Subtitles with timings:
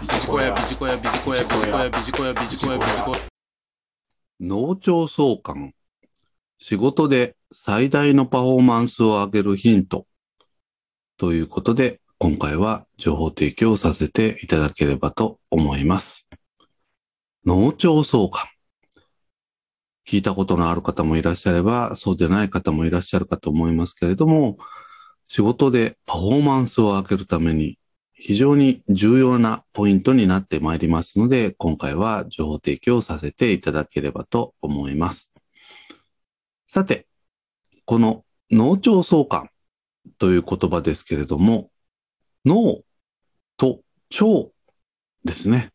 [0.00, 3.18] ビジコヤビジコヤビジコヤビジコヤビジコヤビジコヤビジコヤ
[4.40, 5.74] 農庁総監。
[6.58, 10.06] 仕事で最大のパフォーマンスを上げるヒント。
[11.18, 16.26] ということで、今回は情報提供させていただければと思います。
[17.44, 18.40] 農庁総監。
[20.08, 24.56] 聞いたことのある方もいらっしゃれば、そうでない方もいらっしゃるかと思いますけれども、
[25.28, 27.78] 仕事でパフォーマンスを上げるために
[28.22, 35.30] 非常に重要なポイントになってまいりますので、今回は情報提供させていただければと思います。
[36.68, 37.06] さて、
[37.86, 39.48] この農庁総監
[40.18, 41.70] という言葉ですけれども、
[42.44, 42.82] 脳
[43.56, 43.80] と
[44.10, 44.50] 腸
[45.24, 45.72] ですね。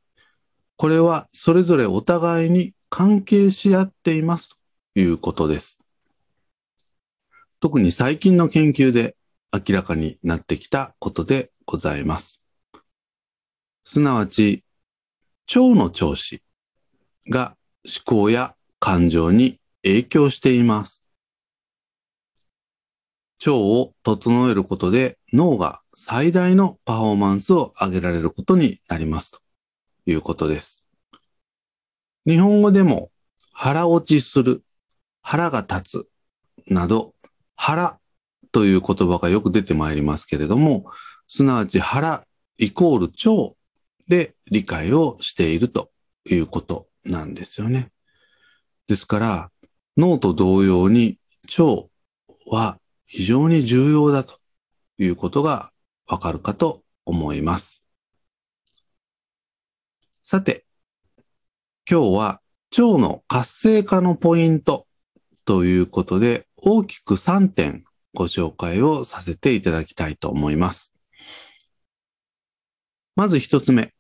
[0.78, 4.56] これはそれぞれお互いに関係し合っていますと
[5.00, 5.80] いうことです。
[7.60, 9.16] 特に最近の研究で
[9.52, 12.42] 明らかになってきたことでございます。
[13.84, 14.64] すなわち、
[15.54, 16.42] 腸の調子
[17.30, 21.08] が思考や感情に影響しています。
[23.46, 29.40] 腸を整えることで脳が最大のパフォーマンスを上げられることになりますと
[30.06, 30.84] いうことです。
[32.26, 33.12] 日本語でも
[33.54, 34.64] 腹落ちする、
[35.22, 36.08] 腹が立つ
[36.68, 37.14] など
[37.56, 38.00] 腹
[38.52, 40.86] という言葉がよく出てまいりますけれども、
[41.28, 42.26] すなわち腹
[42.58, 43.56] イコール腸
[44.08, 45.92] で理解をしていると
[46.30, 47.92] いうことなんですよね。
[48.88, 49.52] ですから、
[49.98, 51.18] 脳と同様に
[51.58, 51.88] 腸
[52.46, 54.40] は非常に重要だと
[54.98, 55.72] いうことが
[56.08, 57.82] わかるかと思います。
[60.24, 60.66] さて、
[61.90, 62.42] 今日は
[62.78, 64.88] 腸の活性化のポイント
[65.46, 70.95] ということで大きく3点ご紹介をさせていただきたいと思います。
[73.18, 73.94] まず一つ目。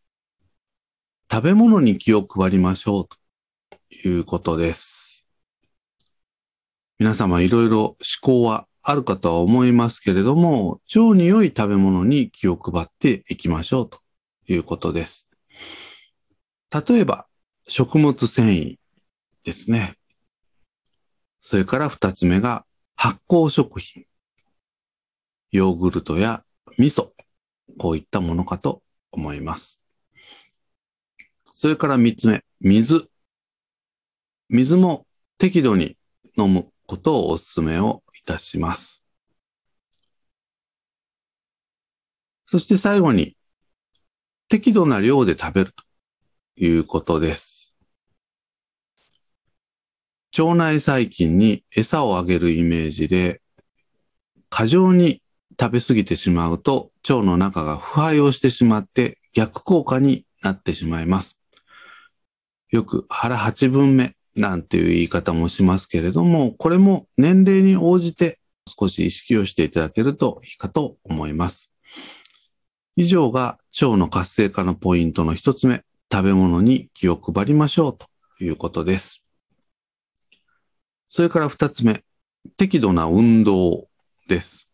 [1.31, 5.25] 食べ物に気を配りましょうということです。
[6.99, 14.01] 皆様いろいろ思考はあるかとは思いますけれども、腸に良い食べ物に気を配っていきましょうと
[14.49, 15.29] いうことです。
[16.73, 17.25] 例えば、
[17.69, 18.75] 食物繊維
[19.45, 19.93] ですね。
[21.39, 22.65] それから二つ目が
[22.97, 24.03] 発酵食品。
[25.51, 26.43] ヨーグルトや
[26.77, 27.11] 味噌。
[27.77, 29.79] こういったものかと思います。
[31.53, 33.09] それから三つ目、水。
[34.49, 35.05] 水も
[35.37, 35.97] 適度に
[36.37, 39.01] 飲むことをお勧めをいたします。
[42.47, 43.35] そして最後に、
[44.47, 45.83] 適度な量で食べると
[46.63, 47.73] いうことです。
[50.37, 53.41] 腸内細菌に餌をあげるイメージで、
[54.49, 55.21] 過剰に
[55.59, 61.37] 食べ過ぎてしまうと腸の中が腐敗をしてしまって逆効果になってしまいます。
[62.69, 71.71] よく腹八分目なんていう言い方もしますけれども、これも年齢に応じて少し意識をしていただけるといいかと思います。
[72.95, 78.07] 以上が腸の活性化のポイントの一つ目、食べ物に気を配りましょうと
[78.43, 79.21] いうことです。
[81.07, 82.03] それから二つ目、
[82.57, 83.87] 適度な運動
[84.27, 84.64] です。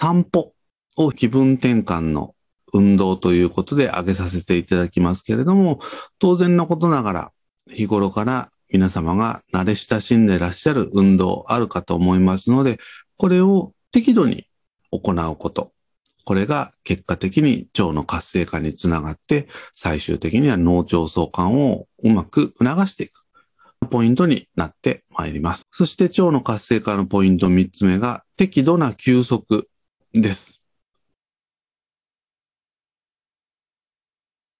[0.00, 0.54] 散歩
[0.96, 2.34] を気分転換の
[2.72, 5.78] 運動ということで挙げさせていただきますけれども、
[6.18, 7.32] 当然のことながら
[7.68, 12.78] 日頃から皆様が慣れ親しんでいらっしゃる運動あるかと思いますので、
[13.18, 14.46] これを適度に
[14.90, 15.72] 行うこと。
[16.24, 23.20] これが結果的に腸の活性化につながって、最終的には脳腸相関をうまく促していく。
[23.90, 25.66] ポイントになってまいります。
[25.72, 29.68] そして腸の活性化のポイント3つ目が適度な休息
[30.12, 30.60] です。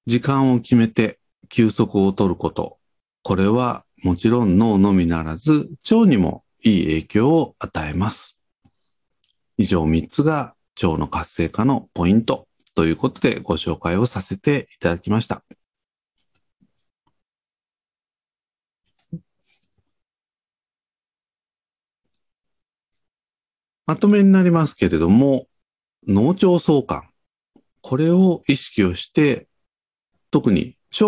[0.07, 1.19] 時間を決めて
[1.49, 2.79] 休息を取ること。
[3.23, 8.37] これはもちろん脳のみならず腸にもいい影響を与えます。
[9.57, 15.43] 以上3つが腸の活性化のポイントということでご紹介をさせていただきました。
[23.91, 25.49] まとめになりますけれども、
[26.07, 27.09] 脳腸相関。
[27.81, 29.49] これを意識をして、
[30.31, 31.07] 特に腸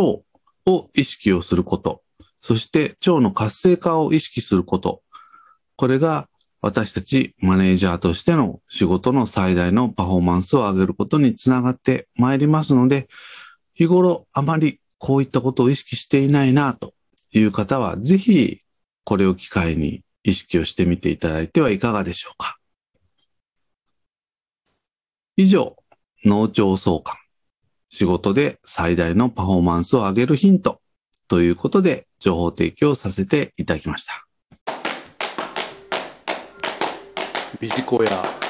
[0.67, 2.02] を意識をすること、
[2.40, 5.05] そして腸の活性化を意識すること。
[5.76, 6.29] これが
[6.61, 13.06] 私たちマネージャーとしての仕事の最大のパフォーマンスを上げることにつながってまいりますので、
[13.75, 16.94] 日頃あまりこういったことを意識していないなと
[17.31, 18.58] いう方は、ぜひ
[19.05, 22.58] これを機会に意識をしてみていただいてはいかがでしょうか。
[25.37, 25.76] 以上、
[26.25, 27.17] 脳腸相関。
[27.88, 30.81] 仕事で最大のパフォーマンスを上げるヒント
[31.26, 34.26] ということで情報提供させていただきました。
[37.61, 38.42] ビジコヤ